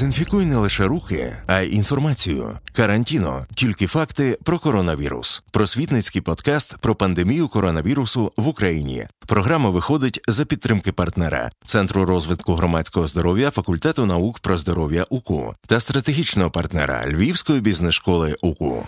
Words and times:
Дезінфікуй 0.00 0.46
не 0.46 0.56
лише 0.56 0.84
руки, 0.84 1.36
а 1.46 1.60
й 1.60 1.74
інформацію. 1.74 2.58
Карантіно 2.76 3.46
тільки 3.54 3.86
факти 3.86 4.38
про 4.44 4.58
коронавірус. 4.58 5.42
Просвітницький 5.50 6.22
подкаст 6.22 6.76
про 6.78 6.94
пандемію 6.94 7.48
коронавірусу 7.48 8.32
в 8.36 8.48
Україні. 8.48 9.06
Програма 9.26 9.70
виходить 9.70 10.20
за 10.28 10.44
підтримки 10.44 10.92
партнера 10.92 11.50
Центру 11.64 12.04
розвитку 12.04 12.54
громадського 12.54 13.06
здоров'я 13.06 13.50
факультету 13.50 14.06
наук 14.06 14.38
про 14.38 14.56
здоров'я 14.56 15.06
УКУ 15.10 15.54
та 15.66 15.80
стратегічного 15.80 16.50
партнера 16.50 17.04
Львівської 17.06 17.60
бізнес-школи 17.60 18.36
УКУ. 18.42 18.86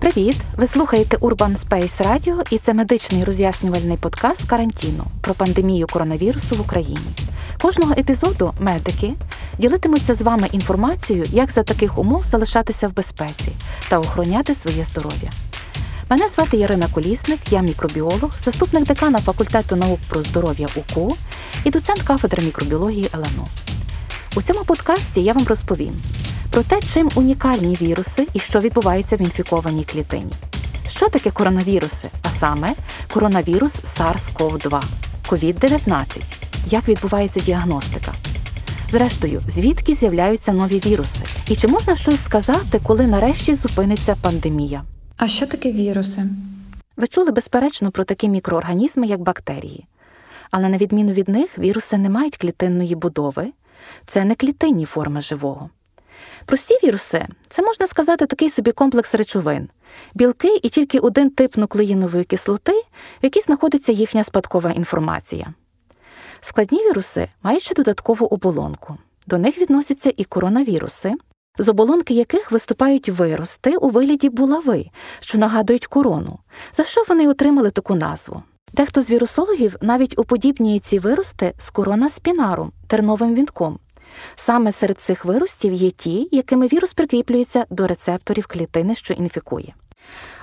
Привіт! 0.00 0.36
Ви 0.56 0.66
слухаєте 0.66 1.16
Urban 1.16 1.58
Space 1.58 2.02
Radio 2.02 2.54
і 2.54 2.58
це 2.58 2.74
медичний 2.74 3.24
роз'яснювальний 3.24 3.96
подкаст 3.96 4.44
карантіну 4.48 5.04
про 5.20 5.34
пандемію 5.34 5.86
коронавірусу 5.86 6.56
в 6.56 6.60
Україні. 6.60 6.98
Кожного 7.62 7.92
епізоду 7.92 8.54
медики 8.60 9.12
ділитимуться 9.58 10.14
з 10.14 10.22
вами 10.22 10.48
інформацією, 10.52 11.26
як 11.32 11.50
за 11.50 11.62
таких 11.62 11.98
умов 11.98 12.26
залишатися 12.26 12.88
в 12.88 12.94
безпеці 12.94 13.52
та 13.88 13.98
охороняти 13.98 14.54
своє 14.54 14.84
здоров'я. 14.84 15.30
Мене 16.10 16.28
звати 16.28 16.56
Ярина 16.56 16.86
Колісник, 16.94 17.40
я 17.50 17.60
мікробіолог, 17.60 18.30
заступник 18.40 18.86
декана 18.86 19.18
факультету 19.18 19.76
наук 19.76 20.00
про 20.08 20.22
здоров'я 20.22 20.66
УКУ 20.76 21.16
і 21.64 21.70
доцент 21.70 22.02
кафедри 22.02 22.42
мікробіології 22.42 23.10
ЛНУ. 23.14 23.46
У 24.36 24.42
цьому 24.42 24.64
подкасті 24.64 25.22
я 25.22 25.32
вам 25.32 25.44
розповім 25.44 25.92
про 26.50 26.62
те, 26.62 26.80
чим 26.94 27.10
унікальні 27.14 27.78
віруси 27.82 28.28
і 28.34 28.38
що 28.38 28.60
відбувається 28.60 29.16
в 29.16 29.20
інфікованій 29.20 29.84
клітині. 29.84 30.32
Що 30.88 31.08
таке 31.08 31.30
коронавіруси, 31.30 32.08
а 32.22 32.30
саме 32.30 32.68
коронавірус 33.12 33.72
SARS-CoV-2, 33.72 34.82
COVID-19, 35.28 36.06
як 36.66 36.88
відбувається 36.88 37.40
діагностика. 37.40 38.12
Зрештою, 38.90 39.42
звідки 39.48 39.94
з'являються 39.94 40.52
нові 40.52 40.78
віруси? 40.86 41.24
І 41.48 41.56
чи 41.56 41.68
можна 41.68 41.94
щось 41.96 42.24
сказати, 42.24 42.80
коли 42.82 43.06
нарешті 43.06 43.54
зупиниться 43.54 44.16
пандемія? 44.22 44.84
А 45.16 45.28
що 45.28 45.46
таке 45.46 45.72
віруси? 45.72 46.22
Ви 46.96 47.06
чули 47.06 47.30
безперечно 47.30 47.90
про 47.90 48.04
такі 48.04 48.28
мікроорганізми, 48.28 49.06
як 49.06 49.20
бактерії. 49.20 49.86
Але 50.50 50.68
на 50.68 50.76
відміну 50.76 51.12
від 51.12 51.28
них, 51.28 51.58
віруси 51.58 51.98
не 51.98 52.10
мають 52.10 52.36
клітинної 52.36 52.94
будови, 52.94 53.52
це 54.06 54.24
не 54.24 54.34
клітинні 54.34 54.84
форми 54.84 55.20
живого. 55.20 55.70
Прості 56.46 56.74
віруси 56.84 57.26
це 57.48 57.62
можна 57.62 57.86
сказати 57.86 58.26
такий 58.26 58.50
собі 58.50 58.72
комплекс 58.72 59.14
речовин, 59.14 59.68
білки 60.14 60.60
і 60.62 60.68
тільки 60.68 60.98
один 60.98 61.30
тип 61.30 61.56
нуклеїнової 61.56 62.24
кислоти, 62.24 62.72
в 63.22 63.24
якій 63.24 63.40
знаходиться 63.40 63.92
їхня 63.92 64.24
спадкова 64.24 64.70
інформація. 64.70 65.54
Складні 66.46 66.78
віруси 66.78 67.28
мають 67.42 67.62
ще 67.62 67.74
додаткову 67.74 68.26
оболонку. 68.26 68.96
До 69.26 69.38
них 69.38 69.58
відносяться 69.58 70.12
і 70.16 70.24
коронавіруси, 70.24 71.14
з 71.58 71.68
оболонки 71.68 72.14
яких 72.14 72.52
виступають 72.52 73.08
вирости 73.08 73.76
у 73.76 73.88
вигляді 73.88 74.28
булави, 74.28 74.86
що 75.20 75.38
нагадують 75.38 75.86
корону, 75.86 76.38
за 76.74 76.84
що 76.84 77.04
вони 77.08 77.28
отримали 77.28 77.70
таку 77.70 77.94
назву. 77.94 78.42
Дехто 78.72 79.02
з 79.02 79.10
вірусологів 79.10 79.76
навіть 79.80 80.18
уподібнює 80.18 80.78
ці 80.78 80.98
вирости 80.98 81.52
з 81.58 81.70
корона 81.70 82.08
спінаром, 82.08 82.72
терновим 82.86 83.34
вінком. 83.34 83.78
Саме 84.36 84.72
серед 84.72 85.00
цих 85.00 85.24
виростів 85.24 85.72
є 85.72 85.90
ті, 85.90 86.28
якими 86.32 86.66
вірус 86.66 86.92
прикріплюється 86.92 87.66
до 87.70 87.86
рецепторів 87.86 88.46
клітини, 88.46 88.94
що 88.94 89.14
інфікує. 89.14 89.74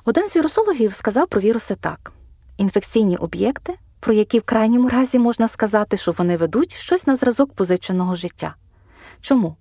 Один 0.06 0.30
з 0.30 0.36
вірусологів 0.36 0.94
сказав 0.94 1.28
про 1.28 1.42
віруси 1.42 1.76
так: 1.76 2.12
інфекційні 2.58 3.18
об'єкти, 3.18 3.74
про 4.04 4.14
які 4.14 4.40
в 4.40 4.44
крайньому 4.44 4.90
разі 4.90 5.20
можна 5.20 5.48
сказати, 5.48 5.98
що 5.98 6.12
вони 6.12 6.38
ведуть 6.38 6.74
щось 6.74 7.08
на 7.08 7.16
зразок 7.16 7.54
позиченого 7.54 8.16
життя. 8.16 8.56
Чому? 9.22 9.56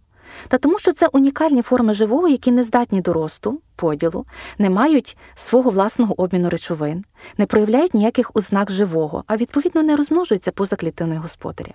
Та 0.48 0.58
тому, 0.58 0.78
що 0.78 0.92
це 0.92 1.06
унікальні 1.06 1.62
форми 1.62 1.94
живого, 1.94 2.28
які 2.28 2.52
не 2.52 2.62
здатні 2.64 3.00
до 3.00 3.12
росту, 3.12 3.60
поділу, 3.76 4.26
не 4.58 4.70
мають 4.70 5.16
свого 5.34 5.70
власного 5.70 6.20
обміну 6.22 6.48
речовин, 6.48 7.04
не 7.38 7.46
проявляють 7.46 7.94
ніяких 7.94 8.30
ознак 8.34 8.70
живого, 8.70 9.24
а 9.26 9.36
відповідно 9.36 9.82
не 9.82 9.96
розмножуються 9.96 10.52
поза 10.52 10.76
клітиною 10.76 11.20
господаря. 11.20 11.72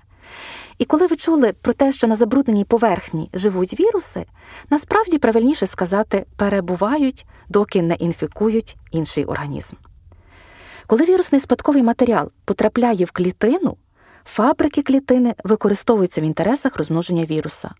І 0.77 0.85
коли 0.85 1.07
ви 1.07 1.15
чули 1.15 1.53
про 1.61 1.73
те, 1.73 1.91
що 1.91 2.07
на 2.07 2.15
забрудненій 2.15 2.65
поверхні 2.65 3.29
живуть 3.33 3.79
віруси, 3.79 4.25
насправді 4.69 5.17
правильніше 5.17 5.67
сказати, 5.67 6.25
перебувають, 6.35 7.25
доки 7.49 7.81
не 7.81 7.95
інфікують 7.95 8.77
інший 8.91 9.25
організм. 9.25 9.75
Коли 10.87 11.05
вірусний 11.05 11.41
спадковий 11.41 11.83
матеріал 11.83 12.31
потрапляє 12.45 13.05
в 13.05 13.11
клітину, 13.11 13.77
фабрики 14.25 14.81
клітини 14.81 15.35
використовуються 15.43 16.21
в 16.21 16.23
інтересах 16.23 16.77
розмноження 16.77 17.25
віруса, 17.25 17.71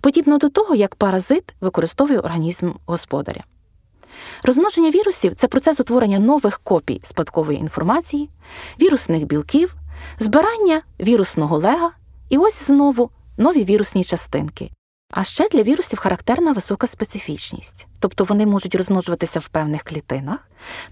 подібно 0.00 0.38
до 0.38 0.48
того, 0.48 0.74
як 0.74 0.94
паразит 0.94 1.54
використовує 1.60 2.20
організм 2.20 2.70
господаря. 2.86 3.44
Розмноження 4.42 4.90
вірусів 4.90 5.34
це 5.34 5.48
процес 5.48 5.80
утворення 5.80 6.18
нових 6.18 6.60
копій 6.64 7.00
спадкової 7.04 7.58
інформації, 7.58 8.30
вірусних 8.80 9.24
білків, 9.24 9.74
збирання 10.18 10.82
вірусного 11.00 11.58
лега 11.58 11.90
і 12.28 12.38
ось 12.38 12.66
знову 12.66 13.10
нові 13.38 13.64
вірусні 13.64 14.04
частинки. 14.04 14.70
А 15.10 15.24
ще 15.24 15.48
для 15.48 15.62
вірусів 15.62 15.98
характерна 15.98 16.52
висока 16.52 16.86
специфічність, 16.86 17.86
тобто 18.00 18.24
вони 18.24 18.46
можуть 18.46 18.74
розмножуватися 18.74 19.38
в 19.38 19.48
певних 19.48 19.82
клітинах, 19.82 20.38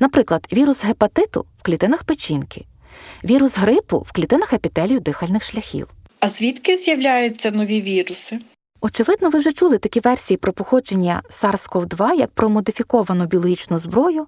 наприклад, 0.01 0.47
вірус 0.53 0.85
гепатиту 0.85 1.47
в 1.59 1.63
клітинах 1.63 2.05
печінки, 2.05 2.65
вірус 3.25 3.57
грипу 3.57 3.99
в 3.99 4.13
клітинах 4.13 4.53
епітелію 4.53 5.01
дихальних 5.01 5.43
шляхів. 5.43 5.89
А 6.21 6.29
звідки 6.29 6.77
з'являються 6.77 7.51
нові 7.51 7.81
віруси? 7.81 8.39
Очевидно, 8.81 9.31
ви 9.31 9.39
вже 9.39 9.53
чули 9.53 9.79
такі 9.79 10.01
версії 10.01 10.37
про 10.39 10.53
походження 10.53 11.23
SARS-CoV-2 11.31 12.15
як 12.15 12.31
про 12.31 12.49
модифіковану 12.49 13.27
біологічну 13.27 13.79
зброю 13.79 14.27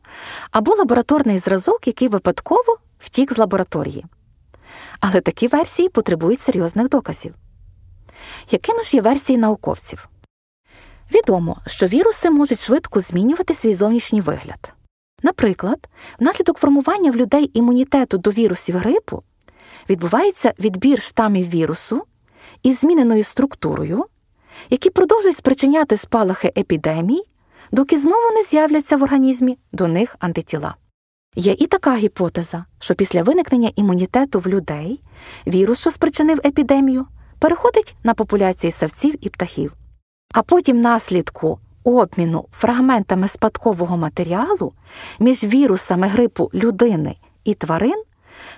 або 0.51 0.75
лабораторний 0.75 1.39
зразок, 1.39 1.87
який 1.87 2.09
випадково 2.09 2.79
втік 2.99 3.33
з 3.33 3.39
лабораторії. 3.39 4.05
Але 5.01 5.21
такі 5.21 5.49
версії 5.49 5.89
потребують 5.89 6.41
серйозних 6.41 6.89
доказів. 6.89 7.35
Якими 8.51 8.83
ж 8.83 8.97
є 8.97 9.03
версії 9.03 9.39
науковців? 9.39 10.09
Відомо, 11.15 11.57
що 11.67 11.87
віруси 11.87 12.31
можуть 12.31 12.61
швидко 12.61 13.01
змінювати 13.01 13.55
свій 13.55 13.75
зовнішній 13.75 14.21
вигляд. 14.21 14.73
Наприклад, 15.23 15.89
внаслідок 16.21 16.59
формування 16.59 17.11
в 17.11 17.17
людей 17.17 17.51
імунітету 17.55 18.19
до 18.19 18.31
вірусів 18.31 18.77
грипу 18.77 19.23
відбувається 19.91 20.55
відбір 20.59 21.03
штамів 21.03 21.49
вірусу 21.49 22.05
із 22.63 22.81
зміненою 22.81 23.25
структурою, 23.25 24.05
які 24.71 24.91
продовжують 24.91 25.37
спричиняти 25.37 25.97
спалахи 25.97 26.53
епідемій, 26.57 27.23
доки 27.73 27.99
знову 27.99 28.31
не 28.35 28.43
з'являться 28.43 28.97
в 28.97 29.03
організмі 29.03 29.59
до 29.73 29.89
них 29.89 30.17
антитіла. 30.21 30.75
Є 31.37 31.57
і 31.59 31.67
така 31.67 31.95
гіпотеза, 31.95 32.65
що 32.79 32.95
після 32.95 33.23
виникнення 33.23 33.73
імунітету 33.77 34.41
в 34.41 34.47
людей 34.47 35.01
вірус, 35.47 35.81
що 35.81 35.91
спричинив 35.91 36.41
епідемію, 36.45 37.07
переходить 37.41 37.95
на 38.05 38.15
популяції 38.15 38.71
савців 38.71 39.27
і 39.27 39.29
птахів, 39.29 39.73
а 40.35 40.43
потім 40.43 40.81
наслідку 40.81 41.59
обміну 41.85 42.45
фрагментами 42.53 43.29
спадкового 43.29 43.97
матеріалу 43.97 44.73
між 45.19 45.45
вірусами 45.45 46.07
грипу 46.07 46.51
людини 46.55 47.17
і 47.45 47.55
тварин 47.55 48.03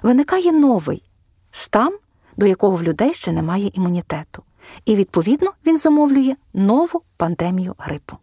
виникає 0.03 0.53
новий 0.53 1.03
штам, 1.51 1.93
до 2.37 2.47
якого 2.47 2.77
в 2.77 2.83
людей 2.83 3.15
ще 3.15 3.33
немає 3.33 3.71
імунітету, 3.75 4.43
і 4.85 4.97
відповідно 4.97 5.53
він 5.67 5.79
зумовлює 5.79 6.37
нову 6.55 7.03
пандемію 7.17 7.75
грипу. 7.79 8.17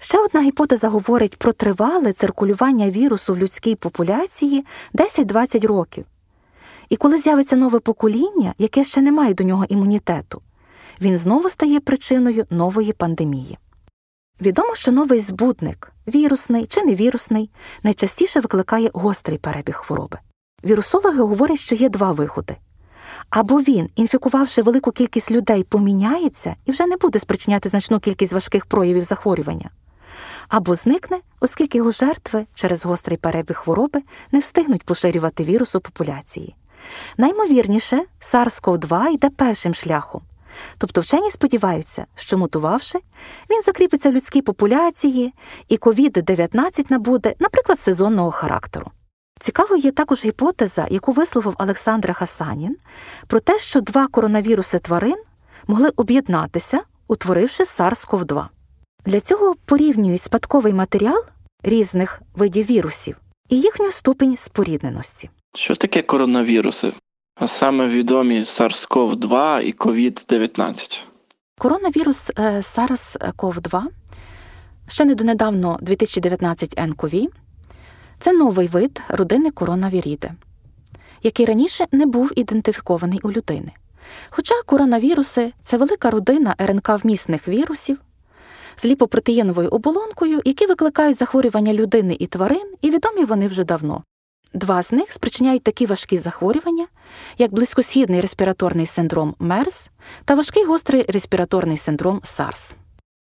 Ще 0.00 0.18
одна 0.24 0.42
гіпотеза 0.42 0.88
говорить 0.88 1.36
про 1.36 1.52
тривале 1.52 2.12
циркулювання 2.12 2.90
вірусу 2.90 3.34
в 3.34 3.38
людській 3.38 3.74
популяції 3.74 4.64
10-20 4.94 5.66
років. 5.66 6.04
І 6.88 6.96
коли 6.96 7.18
з'явиться 7.18 7.56
нове 7.56 7.78
покоління, 7.78 8.54
яке 8.58 8.84
ще 8.84 9.00
не 9.00 9.12
має 9.12 9.34
до 9.34 9.44
нього 9.44 9.64
імунітету, 9.68 10.42
він 11.00 11.16
знову 11.16 11.50
стає 11.50 11.80
причиною 11.80 12.46
нової 12.50 12.92
пандемії. 12.92 13.58
Відомо, 14.40 14.74
що 14.74 14.92
новий 14.92 15.20
збудник, 15.20 15.92
вірусний 16.08 16.66
чи 16.66 16.82
невірусний, 16.82 17.50
найчастіше 17.82 18.40
викликає 18.40 18.90
гострий 18.94 19.38
перебіг 19.38 19.74
хвороби. 19.74 20.18
Вірусологи 20.64 21.18
говорять, 21.18 21.58
що 21.58 21.74
є 21.74 21.88
два 21.88 22.12
виходи. 22.12 22.56
Або 23.30 23.60
він, 23.60 23.88
інфікувавши 23.96 24.62
велику 24.62 24.92
кількість 24.92 25.30
людей, 25.30 25.64
поміняється 25.64 26.56
і 26.64 26.70
вже 26.70 26.86
не 26.86 26.96
буде 26.96 27.18
спричиняти 27.18 27.68
значну 27.68 28.00
кількість 28.00 28.32
важких 28.32 28.66
проявів 28.66 29.04
захворювання 29.04 29.70
або 30.48 30.74
зникне, 30.74 31.20
оскільки 31.40 31.78
його 31.78 31.90
жертви 31.90 32.46
через 32.54 32.84
гострий 32.84 33.18
перебіг 33.18 33.56
хвороби 33.56 34.02
не 34.32 34.38
встигнуть 34.38 34.82
поширювати 34.82 35.44
вірус 35.44 35.74
у 35.74 35.80
популяції. 35.80 36.54
Наймовірніше, 37.16 38.04
SARS-CoV-2 38.20 39.08
йде 39.08 39.30
першим 39.30 39.74
шляхом. 39.74 40.22
Тобто 40.78 41.00
вчені 41.00 41.30
сподіваються, 41.30 42.06
що 42.14 42.38
мутувавши, 42.38 42.98
він 43.50 43.62
закріпиться 43.62 44.10
в 44.10 44.12
людській 44.12 44.42
популяції, 44.42 45.34
і 45.68 45.76
COVID-19 45.76 46.86
набуде, 46.90 47.34
наприклад, 47.38 47.80
сезонного 47.80 48.30
характеру. 48.30 48.90
Цікавою 49.40 49.80
є 49.80 49.90
також 49.90 50.24
гіпотеза, 50.24 50.86
яку 50.90 51.12
висловив 51.12 51.54
Олександр 51.58 52.12
Хасанін, 52.12 52.76
про 53.26 53.40
те, 53.40 53.58
що 53.58 53.80
два 53.80 54.06
коронавіруси 54.06 54.78
тварин 54.78 55.16
могли 55.66 55.88
об'єднатися, 55.96 56.80
утворивши 57.08 57.62
SARS-CoV-2. 57.64 58.46
Для 59.04 59.20
цього 59.20 59.54
порівнюють 59.64 60.20
спадковий 60.20 60.72
матеріал 60.72 61.24
різних 61.62 62.22
видів 62.34 62.66
вірусів 62.66 63.16
і 63.48 63.60
їхню 63.60 63.90
ступінь 63.90 64.36
спорідненості. 64.36 65.30
Що 65.56 65.76
таке 65.76 66.02
коронавіруси? 66.02 66.92
А 67.36 67.46
саме 67.46 67.88
відомі 67.88 68.40
SARS-CoV-2 68.40 69.60
і 69.60 69.74
COVID-19. 69.74 71.00
Коронавірус 71.58 72.30
е, 72.38 72.42
SARS-CoV-2, 72.42 73.82
ще 74.88 75.04
недонедавно 75.04 75.78
2019 75.82 76.76
nCoV, 76.76 77.26
це 78.20 78.32
новий 78.32 78.66
вид 78.66 79.00
родини 79.08 79.50
коронавіріди, 79.50 80.32
який 81.22 81.46
раніше 81.46 81.86
не 81.92 82.06
був 82.06 82.32
ідентифікований 82.36 83.20
у 83.22 83.30
людини. 83.30 83.72
Хоча 84.30 84.54
коронавіруси 84.66 85.52
це 85.62 85.76
велика 85.76 86.10
родина 86.10 86.54
РНК-вмісних 86.58 87.48
вірусів 87.48 87.98
з 88.76 88.84
ліпопротеїновою 88.84 89.68
оболонкою, 89.68 90.40
які 90.44 90.66
викликають 90.66 91.18
захворювання 91.18 91.74
людини 91.74 92.16
і 92.18 92.26
тварин, 92.26 92.74
і 92.82 92.90
відомі 92.90 93.24
вони 93.24 93.46
вже 93.46 93.64
давно. 93.64 94.02
Два 94.54 94.82
з 94.82 94.92
них 94.92 95.12
спричиняють 95.12 95.62
такі 95.62 95.86
важкі 95.86 96.18
захворювання, 96.18 96.86
як 97.38 97.54
близькосхідний 97.54 98.20
респіраторний 98.20 98.86
синдром 98.86 99.34
МЕРС 99.38 99.90
та 100.24 100.34
важкий 100.34 100.64
гострий 100.64 101.04
респіраторний 101.08 101.78
синдром 101.78 102.20
SARS. 102.24 102.76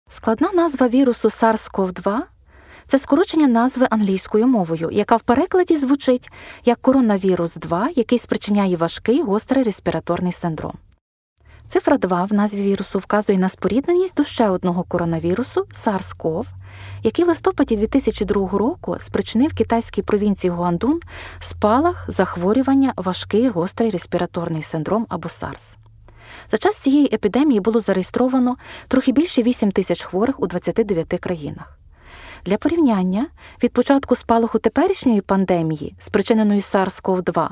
Складна 0.09 0.51
назва 0.53 0.87
вірусу 0.87 1.27
SARS-CoV-2 1.27 2.19
це 2.87 2.99
скорочення 2.99 3.47
назви 3.47 3.87
англійською 3.89 4.47
мовою, 4.47 4.89
яка 4.91 5.15
в 5.15 5.21
перекладі 5.21 5.77
звучить 5.77 6.29
як 6.65 6.81
коронавірус 6.81 7.55
2, 7.55 7.89
який 7.95 8.19
спричиняє 8.19 8.75
важкий 8.75 9.21
гострий 9.21 9.63
респіраторний 9.63 10.31
синдром. 10.31 10.73
Цифра 11.65 11.97
2 11.97 12.23
в 12.23 12.33
назві 12.33 12.61
вірусу 12.61 12.99
вказує 12.99 13.39
на 13.39 13.49
спорідненість 13.49 14.15
до 14.15 14.23
ще 14.23 14.49
одного 14.49 14.83
коронавірусу 14.83 15.61
SARS-CoV, 15.61 16.45
який 17.03 17.25
в 17.25 17.27
листопаді 17.27 17.77
2002 17.77 18.57
року 18.57 18.95
спричинив 18.99 19.53
китайській 19.53 20.01
провінції 20.01 20.51
Гуандун 20.51 20.99
спалах 21.39 22.05
захворювання 22.07 22.93
важкий 22.97 23.49
гострий 23.49 23.89
респіраторний 23.89 24.63
синдром 24.63 25.05
або 25.09 25.27
SARS. 25.27 25.77
За 26.51 26.57
час 26.57 26.77
цієї 26.77 27.09
епідемії 27.13 27.59
було 27.59 27.79
зареєстровано 27.79 28.57
трохи 28.87 29.11
більше 29.11 29.41
8 29.43 29.71
тисяч 29.71 30.03
хворих 30.03 30.39
у 30.39 30.47
29 30.47 31.07
країнах. 31.07 31.77
Для 32.45 32.57
порівняння, 32.57 33.27
від 33.63 33.73
початку 33.73 34.15
спалаху 34.15 34.59
теперішньої 34.59 35.21
пандемії, 35.21 35.95
спричиненої 35.99 36.59
SARS-CoV-2, 36.59 37.49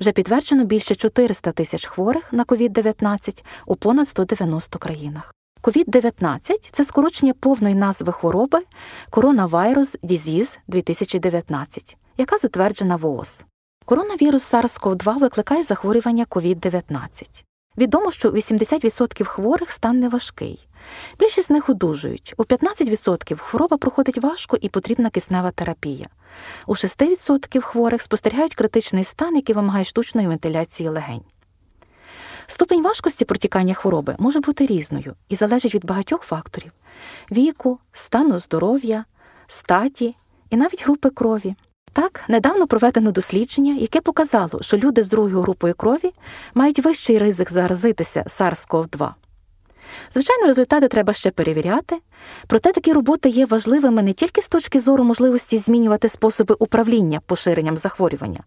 вже 0.00 0.12
підтверджено 0.12 0.64
більше 0.64 0.94
400 0.94 1.52
тисяч 1.52 1.86
хворих 1.86 2.32
на 2.32 2.44
COVID-19 2.44 3.44
у 3.66 3.76
понад 3.76 4.08
190 4.08 4.78
країнах. 4.78 5.34
COVID-19– 5.62 6.70
це 6.72 6.84
скорочення 6.84 7.32
повної 7.32 7.74
назви 7.74 8.12
хвороби 8.12 8.58
Coronavirus 9.10 9.98
Disease 10.02 10.58
2019, 10.68 11.96
яка 12.18 12.38
затверджена 12.38 12.96
ВООЗ. 12.96 13.44
Коронавірус 13.84 14.54
SARS-CoV-2 14.54 15.18
викликає 15.18 15.62
захворювання 15.62 16.24
COVID-19. 16.24 17.44
Відомо, 17.78 18.10
що 18.10 18.28
у 18.28 18.32
80% 18.32 19.24
хворих 19.24 19.72
стан 19.72 20.00
неважкий. 20.00 20.68
Більшість 21.18 21.46
з 21.46 21.50
них 21.50 21.68
одужують. 21.68 22.34
У 22.36 22.42
15% 22.42 23.36
хвороба 23.36 23.76
проходить 23.76 24.18
важко 24.18 24.58
і 24.60 24.68
потрібна 24.68 25.10
киснева 25.10 25.50
терапія. 25.50 26.06
У 26.66 26.74
6% 26.74 27.60
хворих 27.60 28.02
спостерігають 28.02 28.54
критичний 28.54 29.04
стан, 29.04 29.36
який 29.36 29.54
вимагає 29.54 29.84
штучної 29.84 30.28
вентиляції 30.28 30.88
легень. 30.88 31.22
Ступень 32.46 32.82
важкості 32.82 33.24
протікання 33.24 33.74
хвороби 33.74 34.16
може 34.18 34.40
бути 34.40 34.66
різною 34.66 35.14
і 35.28 35.36
залежить 35.36 35.74
від 35.74 35.84
багатьох 35.84 36.22
факторів 36.22 36.72
віку, 37.30 37.78
стану 37.92 38.38
здоров'я, 38.38 39.04
статі 39.46 40.16
і 40.50 40.56
навіть 40.56 40.84
групи 40.84 41.10
крові. 41.10 41.54
Так, 41.92 42.24
недавно 42.28 42.66
проведено 42.66 43.12
дослідження, 43.12 43.74
яке 43.74 44.00
показало, 44.00 44.62
що 44.62 44.76
люди 44.76 45.02
з 45.02 45.08
другою 45.08 45.40
групою 45.40 45.74
крові 45.74 46.12
мають 46.54 46.78
вищий 46.78 47.18
ризик 47.18 47.52
заразитися 47.52 48.22
SARS-CoV-2. 48.22 49.10
Звичайно, 50.12 50.46
результати 50.46 50.88
треба 50.88 51.12
ще 51.12 51.30
перевіряти, 51.30 51.98
проте 52.46 52.72
такі 52.72 52.92
роботи 52.92 53.28
є 53.28 53.46
важливими 53.46 54.02
не 54.02 54.12
тільки 54.12 54.42
з 54.42 54.48
точки 54.48 54.80
зору 54.80 55.04
можливості 55.04 55.58
змінювати 55.58 56.08
способи 56.08 56.56
управління 56.58 57.20
поширенням 57.26 57.76
захворювання, 57.76 58.40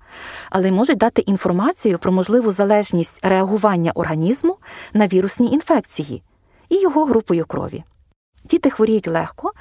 але 0.50 0.68
й 0.68 0.72
можуть 0.72 0.98
дати 0.98 1.22
інформацію 1.22 1.98
про 1.98 2.12
можливу 2.12 2.52
залежність 2.52 3.26
реагування 3.26 3.92
організму 3.96 4.58
на 4.94 5.08
вірусні 5.08 5.52
інфекції 5.52 6.24
і 6.70 6.82
його 6.82 7.06
групою 7.06 7.46
крові. 7.46 7.84
Діти 8.44 8.70
хворіють 8.70 9.08
легко, 9.08 9.52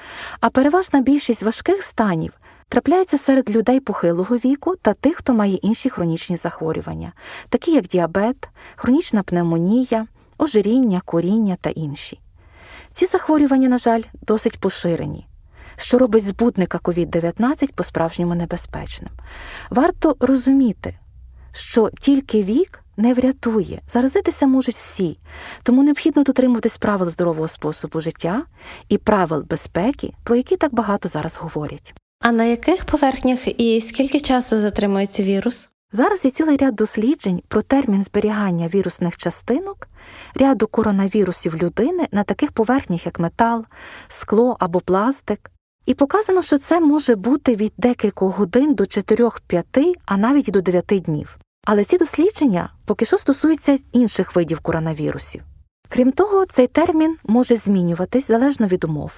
а 0.41 0.51
переважна 0.51 1.01
більшість 1.01 1.43
важких 1.43 1.83
станів 1.83 2.33
трапляється 2.69 3.19
серед 3.19 3.51
людей 3.51 3.81
похилого 3.81 4.37
віку 4.37 4.77
та 4.77 4.93
тих, 4.93 5.17
хто 5.17 5.35
має 5.35 5.55
інші 5.55 5.91
хронічні 5.91 6.37
захворювання, 6.37 7.13
такі 7.49 7.73
як 7.73 7.87
діабет, 7.87 8.49
хронічна 8.77 9.23
пневмонія, 9.23 10.07
ожиріння, 10.39 11.01
коріння 11.05 11.57
та 11.61 11.71
інші. 11.71 12.21
Ці 12.93 13.07
захворювання, 13.07 13.69
на 13.69 13.79
жаль, 13.79 14.03
досить 14.23 14.59
поширені, 14.61 15.27
що 15.77 15.99
робить 15.99 16.25
збудника 16.25 16.79
COVID-19 16.79 17.73
по-справжньому 17.75 18.35
небезпечним. 18.35 19.11
Варто 19.71 20.17
розуміти, 20.21 20.99
що 21.53 21.91
тільки 22.01 22.43
вік 22.43 22.85
не 22.97 23.15
врятує, 23.15 23.81
заразитися 23.87 24.47
можуть 24.47 24.75
всі, 24.75 25.19
тому 25.63 25.83
необхідно 25.83 26.23
дотримуватись 26.23 26.79
правил 26.79 27.09
здорового 27.09 27.49
способу 27.49 28.01
життя 28.01 28.43
і 28.89 28.99
правил 28.99 29.45
безпеки, 29.51 30.13
про 30.25 30.37
які 30.37 30.57
так 30.57 30.75
багато 30.75 31.09
зараз 31.09 31.37
говорять. 31.37 31.95
А 32.21 32.33
на 32.33 32.45
яких 32.45 32.85
поверхнях 32.85 33.61
і 33.61 33.81
скільки 33.81 34.21
часу 34.21 34.61
затримується 34.61 35.23
вірус? 35.23 35.71
Зараз 35.95 36.25
є 36.25 36.31
цілий 36.31 36.57
ряд 36.57 36.75
досліджень 36.75 37.43
про 37.49 37.63
термін 37.63 38.03
зберігання 38.03 38.69
вірусних 38.69 39.17
частинок, 39.17 39.89
ряду 40.35 40.67
коронавірусів 40.67 41.57
людини 41.57 42.07
на 42.13 42.23
таких 42.23 42.53
поверхнях, 42.53 43.07
як 43.07 43.19
метал, 43.19 43.65
скло 44.09 44.57
або 44.61 44.81
пластик. 44.81 45.51
І 45.87 45.95
показано, 45.95 46.43
що 46.43 46.59
це 46.59 46.81
може 46.81 47.15
бути 47.15 47.57
від 47.57 47.73
декількох 47.79 48.37
годин 48.37 48.75
до 48.75 48.85
4-5, 48.85 49.95
а 50.07 50.17
навіть 50.17 50.51
до 50.51 50.61
9 50.61 50.85
днів. 50.87 51.39
Але 51.65 51.85
ці 51.85 51.99
дослідження 51.99 52.71
поки 52.85 53.05
що 53.05 53.19
стосуються 53.19 53.79
інших 53.93 54.37
видів 54.37 54.61
коронавірусів. 54.61 55.43
Крім 55.89 56.13
того, 56.13 56.47
цей 56.47 56.67
термін 56.67 57.17
може 57.25 57.57
змінюватись 57.57 58.29
залежно 58.29 58.67
від 58.67 58.85
умов, 58.85 59.13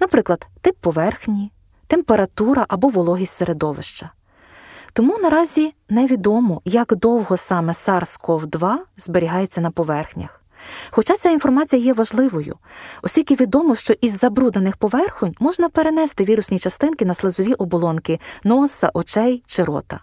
наприклад, 0.00 0.46
тип 0.60 0.76
поверхні, 0.80 1.52
температура 1.86 2.66
або 2.68 2.88
вологість 2.88 3.32
середовища. 3.32 4.10
Тому 4.96 5.18
наразі 5.18 5.74
невідомо, 5.88 6.62
як 6.64 6.96
довго 6.96 7.36
саме 7.36 7.72
SARS-CoV-2 7.72 8.74
зберігається 8.96 9.60
на 9.60 9.70
поверхнях. 9.70 10.42
Хоча 10.90 11.16
ця 11.16 11.30
інформація 11.30 11.82
є 11.82 11.92
важливою, 11.92 12.56
оскільки 13.02 13.34
відомо, 13.34 13.74
що 13.74 13.94
із 14.00 14.18
забруднених 14.18 14.76
поверхонь 14.76 15.34
можна 15.40 15.68
перенести 15.68 16.24
вірусні 16.24 16.58
частинки 16.58 17.04
на 17.04 17.14
слизові 17.14 17.54
оболонки 17.54 18.20
носа, 18.44 18.90
очей 18.94 19.42
чи 19.46 19.64
рота. 19.64 20.00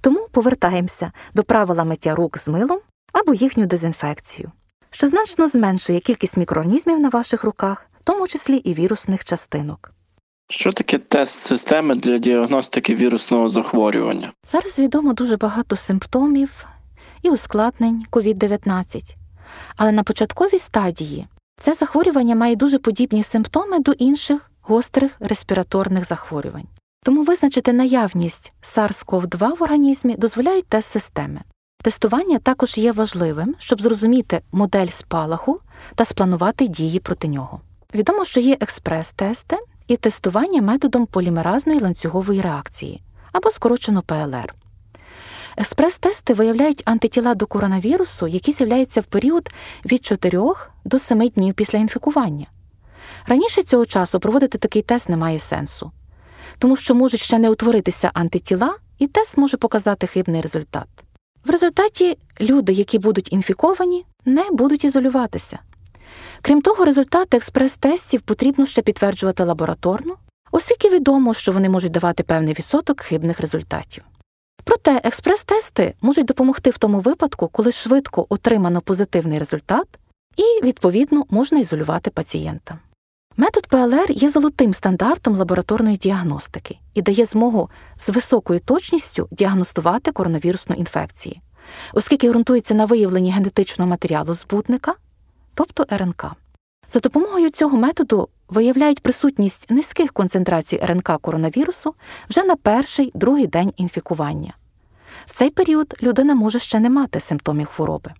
Тому 0.00 0.28
повертаємося 0.32 1.12
до 1.34 1.42
правила 1.42 1.84
миття 1.84 2.14
рук 2.14 2.38
з 2.38 2.48
милом 2.48 2.78
або 3.12 3.34
їхню 3.34 3.66
дезінфекцію, 3.66 4.52
що 4.90 5.06
значно 5.06 5.48
зменшує 5.48 6.00
кількість 6.00 6.36
мікроорганізмів 6.36 7.00
на 7.00 7.08
ваших 7.08 7.44
руках, 7.44 7.86
в 8.00 8.04
тому 8.04 8.26
числі 8.26 8.56
і 8.56 8.74
вірусних 8.74 9.24
частинок. 9.24 9.92
Що 10.50 10.72
таке 10.72 10.98
тест 10.98 11.34
системи 11.34 11.94
для 11.94 12.18
діагностики 12.18 12.94
вірусного 12.94 13.48
захворювання? 13.48 14.32
Зараз 14.44 14.78
відомо 14.78 15.12
дуже 15.12 15.36
багато 15.36 15.76
симптомів 15.76 16.66
і 17.22 17.30
ускладнень 17.30 18.04
COVID-19. 18.10 19.02
Але 19.76 19.92
на 19.92 20.02
початковій 20.02 20.58
стадії 20.58 21.26
це 21.60 21.74
захворювання 21.74 22.34
має 22.34 22.56
дуже 22.56 22.78
подібні 22.78 23.22
симптоми 23.22 23.78
до 23.78 23.92
інших 23.92 24.50
гострих 24.62 25.12
респіраторних 25.20 26.04
захворювань. 26.04 26.66
Тому 27.04 27.22
визначити 27.22 27.72
наявність 27.72 28.52
SARS-CoV-2 28.62 29.58
в 29.58 29.62
організмі 29.62 30.16
дозволяють 30.16 30.66
тест-системи. 30.66 31.40
Тестування 31.82 32.38
також 32.38 32.78
є 32.78 32.92
важливим, 32.92 33.54
щоб 33.58 33.80
зрозуміти 33.80 34.40
модель 34.52 34.86
спалаху 34.86 35.58
та 35.94 36.04
спланувати 36.04 36.68
дії 36.68 37.00
проти 37.00 37.28
нього. 37.28 37.60
Відомо, 37.94 38.24
що 38.24 38.40
є 38.40 38.54
експрес-тести 38.60 39.56
і 39.88 39.96
тестування 39.96 40.62
методом 40.62 41.06
полімеразної 41.06 41.80
ланцюгової 41.80 42.40
реакції 42.40 43.02
або 43.32 43.50
скорочено 43.50 44.02
ПЛР. 44.02 44.54
Експрес-тести 45.56 46.34
виявляють 46.34 46.82
антитіла 46.84 47.34
до 47.34 47.46
коронавірусу, 47.46 48.26
які 48.26 48.52
з'являються 48.52 49.00
в 49.00 49.04
період 49.04 49.50
від 49.84 50.04
4 50.04 50.40
до 50.84 50.98
7 50.98 51.28
днів 51.28 51.54
після 51.54 51.78
інфікування. 51.78 52.46
Раніше 53.26 53.62
цього 53.62 53.86
часу 53.86 54.20
проводити 54.20 54.58
такий 54.58 54.82
тест 54.82 55.08
немає 55.08 55.38
сенсу, 55.38 55.92
тому 56.58 56.76
що 56.76 56.94
можуть 56.94 57.20
ще 57.20 57.38
не 57.38 57.50
утворитися 57.50 58.10
антитіла, 58.14 58.76
і 58.98 59.06
тест 59.06 59.38
може 59.38 59.56
показати 59.56 60.06
хибний 60.06 60.40
результат. 60.40 60.88
В 61.44 61.50
результаті 61.50 62.18
люди, 62.40 62.72
які 62.72 62.98
будуть 62.98 63.32
інфіковані, 63.32 64.04
не 64.24 64.44
будуть 64.50 64.84
ізолюватися. 64.84 65.58
Крім 66.42 66.62
того, 66.62 66.84
результати 66.84 67.36
експрес-тестів 67.36 68.20
потрібно 68.20 68.66
ще 68.66 68.82
підтверджувати 68.82 69.44
лабораторно, 69.44 70.14
оскільки 70.50 70.88
відомо, 70.88 71.34
що 71.34 71.52
вони 71.52 71.68
можуть 71.68 71.92
давати 71.92 72.22
певний 72.22 72.54
відсоток 72.54 73.00
хибних 73.00 73.40
результатів. 73.40 74.04
Проте 74.64 75.00
експрес-тести 75.04 75.94
можуть 76.00 76.26
допомогти 76.26 76.70
в 76.70 76.78
тому 76.78 77.00
випадку, 77.00 77.48
коли 77.48 77.72
швидко 77.72 78.26
отримано 78.28 78.80
позитивний 78.80 79.38
результат, 79.38 79.86
і, 80.36 80.64
відповідно, 80.66 81.24
можна 81.30 81.58
ізолювати 81.58 82.10
пацієнта. 82.10 82.78
Метод 83.36 83.66
ПЛР 83.66 84.10
є 84.10 84.30
золотим 84.30 84.74
стандартом 84.74 85.36
лабораторної 85.36 85.96
діагностики 85.96 86.78
і 86.94 87.02
дає 87.02 87.24
змогу 87.24 87.70
з 87.96 88.08
високою 88.08 88.60
точністю 88.60 89.28
діагностувати 89.30 90.12
коронавірусну 90.12 90.76
інфекцію, 90.76 91.36
оскільки 91.94 92.30
ґрунтується 92.30 92.74
на 92.74 92.84
виявленні 92.84 93.32
генетичного 93.32 93.90
матеріалу 93.90 94.34
збутника, 94.34 94.94
тобто 95.58 95.86
РНК. 95.96 96.26
За 96.88 97.00
допомогою 97.00 97.50
цього 97.50 97.76
методу 97.76 98.28
виявляють 98.48 99.00
присутність 99.00 99.70
низьких 99.70 100.12
концентрацій 100.12 100.80
РНК 100.82 101.18
коронавірусу 101.20 101.94
вже 102.30 102.44
на 102.44 102.56
перший 102.56 103.10
другий 103.14 103.46
день 103.46 103.72
інфікування. 103.76 104.54
В 105.26 105.30
цей 105.30 105.50
період 105.50 105.94
людина 106.02 106.34
може 106.34 106.58
ще 106.58 106.80
не 106.80 106.90
мати 106.90 107.20
симптомів 107.20 107.66
хвороби. 107.66 108.12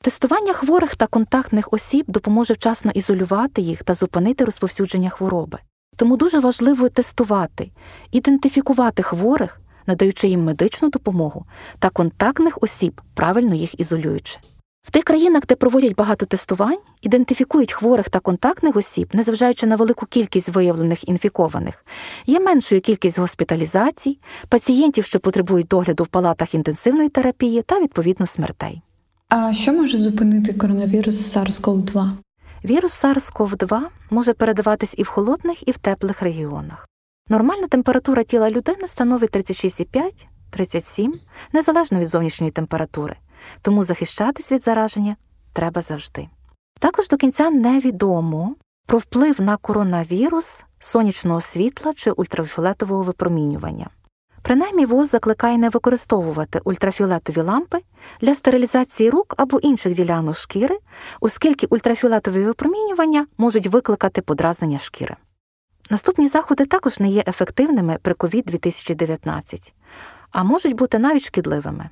Тестування 0.00 0.52
хворих 0.52 0.96
та 0.96 1.06
контактних 1.06 1.72
осіб 1.72 2.04
допоможе 2.08 2.54
вчасно 2.54 2.90
ізолювати 2.94 3.62
їх 3.62 3.82
та 3.82 3.94
зупинити 3.94 4.44
розповсюдження 4.44 5.10
хвороби. 5.10 5.58
Тому 5.96 6.16
дуже 6.16 6.40
важливо 6.40 6.88
тестувати, 6.88 7.70
ідентифікувати 8.12 9.02
хворих, 9.02 9.60
надаючи 9.86 10.28
їм 10.28 10.44
медичну 10.44 10.88
допомогу 10.88 11.46
та 11.78 11.90
контактних 11.90 12.58
осіб, 12.62 13.00
правильно 13.14 13.54
їх 13.54 13.80
ізолюючи. 13.80 14.38
В 14.82 14.90
тих 14.90 15.04
країнах, 15.04 15.42
де 15.48 15.54
проводять 15.54 15.94
багато 15.94 16.26
тестувань, 16.26 16.78
ідентифікують 17.02 17.72
хворих 17.72 18.10
та 18.10 18.20
контактних 18.20 18.76
осіб, 18.76 19.08
незважаючи 19.12 19.66
на 19.66 19.76
велику 19.76 20.06
кількість 20.06 20.48
виявлених 20.48 21.08
інфікованих, 21.08 21.84
є 22.26 22.40
меншою 22.40 22.80
кількість 22.80 23.18
госпіталізацій, 23.18 24.18
пацієнтів, 24.48 25.04
що 25.04 25.20
потребують 25.20 25.66
догляду 25.66 26.04
в 26.04 26.06
палатах 26.06 26.54
інтенсивної 26.54 27.08
терапії 27.08 27.62
та 27.62 27.80
відповідно 27.80 28.26
смертей. 28.26 28.82
А 29.28 29.52
що 29.52 29.72
може 29.72 29.98
зупинити 29.98 30.52
коронавірус 30.52 31.36
SARS-CoV-2? 31.36 32.10
Вірус 32.64 33.04
SARS-CoV-2 33.04 33.80
може 34.10 34.32
передаватись 34.32 34.94
і 34.98 35.02
в 35.02 35.06
холодних, 35.06 35.68
і 35.68 35.70
в 35.70 35.78
теплих 35.78 36.22
регіонах. 36.22 36.88
Нормальна 37.28 37.66
температура 37.66 38.22
тіла 38.22 38.50
людини 38.50 38.88
становить 38.88 39.30
36,5-37, 39.30 41.08
незалежно 41.52 41.98
від 41.98 42.06
зовнішньої 42.06 42.50
температури, 42.50 43.16
тому 43.62 43.84
захищатись 43.84 44.52
від 44.52 44.62
зараження 44.62 45.16
треба 45.52 45.80
завжди. 45.80 46.28
Також 46.78 47.08
до 47.08 47.16
кінця 47.16 47.50
невідомо 47.50 48.54
про 48.86 48.98
вплив 48.98 49.40
на 49.40 49.56
коронавірус 49.56 50.64
сонячного 50.78 51.40
світла 51.40 51.92
чи 51.92 52.10
ультрафіолетового 52.10 53.02
випромінювання. 53.02 53.90
Принаймні 54.42 54.86
ВОЗ 54.86 55.10
закликає 55.10 55.58
не 55.58 55.68
використовувати 55.68 56.60
ультрафіолетові 56.64 57.40
лампи 57.40 57.78
для 58.20 58.34
стерилізації 58.34 59.10
рук 59.10 59.34
або 59.36 59.58
інших 59.58 59.94
ділянок 59.94 60.36
шкіри, 60.36 60.78
оскільки 61.20 61.66
ультрафіолетові 61.66 62.44
випромінювання 62.44 63.26
можуть 63.38 63.66
викликати 63.66 64.22
подразнення 64.22 64.78
шкіри. 64.78 65.16
Наступні 65.90 66.28
заходи 66.28 66.66
також 66.66 67.00
не 67.00 67.08
є 67.08 67.24
ефективними 67.26 67.98
при 68.02 68.14
COVID-2019, 68.14 69.72
а 70.30 70.44
можуть 70.44 70.76
бути 70.76 70.98
навіть 70.98 71.24
шкідливими: 71.24 71.90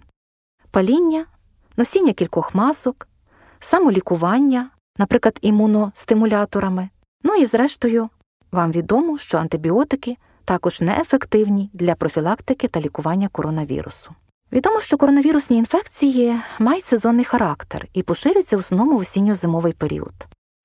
паління, 0.70 1.24
носіння 1.76 2.12
кількох 2.12 2.54
масок, 2.54 3.08
самолікування, 3.60 4.70
наприклад, 4.98 5.38
імуностимуляторами. 5.42 6.88
Ну 7.24 7.34
і, 7.34 7.46
зрештою, 7.46 8.08
вам 8.52 8.72
відомо, 8.72 9.18
що 9.18 9.38
антибіотики 9.38 10.16
також 10.44 10.80
неефективні 10.80 11.70
для 11.72 11.94
профілактики 11.94 12.68
та 12.68 12.80
лікування 12.80 13.28
коронавірусу. 13.28 14.14
Відомо, 14.52 14.80
що 14.80 14.96
коронавірусні 14.96 15.56
інфекції 15.56 16.36
мають 16.58 16.84
сезонний 16.84 17.24
характер 17.24 17.86
і 17.92 18.02
поширюються 18.02 18.56
в 18.56 18.60
основному 18.60 18.96
в 18.96 19.00
осінньо-зимовий 19.00 19.72
період. 19.72 20.14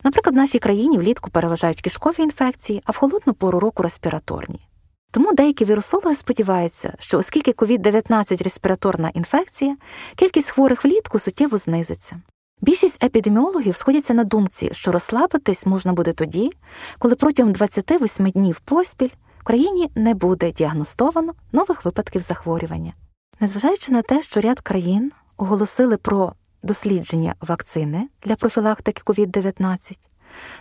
Наприклад, 0.03 0.35
в 0.35 0.37
нашій 0.37 0.59
країні 0.59 0.97
влітку 0.97 1.29
переважають 1.31 1.81
кишкові 1.81 2.23
інфекції, 2.23 2.81
а 2.85 2.91
в 2.91 2.97
холодну 2.97 3.33
пору 3.33 3.59
року 3.59 3.83
респіраторні. 3.83 4.67
Тому 5.15 5.33
деякі 5.33 5.65
вірусологи 5.65 6.15
сподіваються, 6.15 6.93
що 6.99 7.17
оскільки 7.17 7.51
COVID-19 7.51 8.43
респіраторна 8.43 9.09
інфекція, 9.13 9.77
кількість 10.15 10.49
хворих 10.49 10.85
влітку 10.85 11.19
суттєво 11.19 11.57
знизиться. 11.57 12.21
Більшість 12.61 13.03
епідеміологів 13.03 13.75
сходяться 13.75 14.13
на 14.13 14.23
думці, 14.23 14.69
що 14.71 14.91
розслабитись 14.91 15.65
можна 15.65 15.93
буде 15.93 16.13
тоді, 16.13 16.51
коли 16.99 17.15
протягом 17.15 17.53
28 17.53 18.29
днів 18.29 18.59
поспіль 18.59 19.09
в 19.39 19.43
країні 19.43 19.91
не 19.95 20.13
буде 20.13 20.51
діагностовано 20.51 21.33
нових 21.51 21.85
випадків 21.85 22.21
захворювання. 22.21 22.93
Незважаючи 23.39 23.91
на 23.91 24.01
те, 24.01 24.21
що 24.21 24.41
ряд 24.41 24.59
країн 24.59 25.11
оголосили 25.37 25.97
про 25.97 26.33
дослідження 26.63 27.35
вакцини 27.41 28.09
для 28.23 28.35
профілактики 28.35 29.01
COVID-19, 29.05 29.97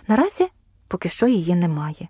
наразі 0.07 0.47
поки 0.87 1.09
що 1.09 1.27
її 1.27 1.55
немає. 1.55 2.07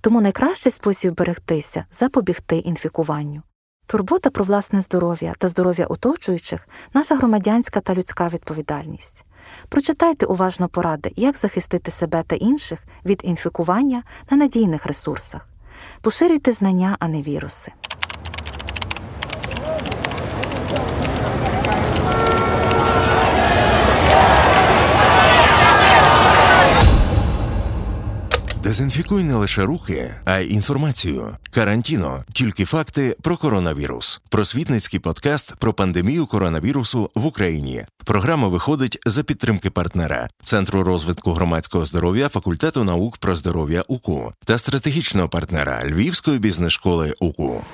Тому 0.00 0.20
найкращий 0.20 0.72
спосіб 0.72 1.14
берегтися 1.14 1.84
запобігти 1.92 2.56
інфікуванню. 2.56 3.42
Турбота 3.86 4.30
про 4.30 4.44
власне 4.44 4.80
здоров'я 4.80 5.34
та 5.38 5.48
здоров'я 5.48 5.86
оточуючих 5.86 6.68
наша 6.94 7.16
громадянська 7.16 7.80
та 7.80 7.94
людська 7.94 8.28
відповідальність. 8.28 9.24
Прочитайте 9.68 10.26
уважно 10.26 10.68
поради, 10.68 11.12
як 11.16 11.36
захистити 11.36 11.90
себе 11.90 12.22
та 12.26 12.36
інших 12.36 12.84
від 13.04 13.20
інфікування 13.24 14.02
на 14.30 14.36
надійних 14.36 14.86
ресурсах. 14.86 15.48
Поширюйте 16.00 16.52
знання, 16.52 16.96
а 17.00 17.08
не 17.08 17.22
віруси. 17.22 17.72
Дезінфікуй 28.68 29.24
не 29.24 29.34
лише 29.34 29.64
руки, 29.64 30.14
а 30.24 30.38
й 30.38 30.52
інформацію. 30.52 31.36
Карантіно 31.50 32.24
тільки 32.32 32.64
факти 32.64 33.16
про 33.22 33.36
коронавірус. 33.36 34.20
Просвітницький 34.28 35.00
подкаст 35.00 35.56
про 35.56 35.72
пандемію 35.72 36.26
коронавірусу 36.26 37.10
в 37.14 37.26
Україні. 37.26 37.84
Програма 38.04 38.48
виходить 38.48 38.98
за 39.06 39.22
підтримки 39.22 39.70
партнера 39.70 40.28
Центру 40.42 40.82
розвитку 40.82 41.32
громадського 41.32 41.86
здоров'я 41.86 42.28
факультету 42.28 42.84
наук 42.84 43.16
про 43.16 43.34
здоров'я 43.34 43.84
УКУ 43.88 44.32
та 44.44 44.58
стратегічного 44.58 45.28
партнера 45.28 45.82
Львівської 45.84 46.38
бізнес 46.38 46.72
школи 46.72 47.14
УКУ. 47.20 47.64